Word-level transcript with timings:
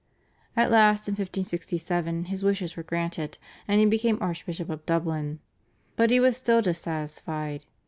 At 0.57 0.71
last 0.71 1.07
in 1.07 1.11
1567 1.11 2.23
his 2.25 2.43
wishes 2.43 2.75
were 2.75 2.81
granted, 2.81 3.37
and 3.67 3.79
he 3.79 3.85
became 3.85 4.17
Archbishop 4.19 4.71
of 4.71 4.83
Dublin. 4.87 5.41
But 5.95 6.09
he 6.09 6.19
was 6.19 6.35
still 6.35 6.63
dissatisfied. 6.63 7.65